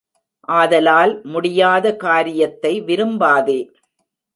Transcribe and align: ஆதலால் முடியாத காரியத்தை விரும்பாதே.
ஆதலால் 0.49 1.13
முடியாத 1.23 1.95
காரியத்தை 1.97 2.73
விரும்பாதே. 2.81 3.59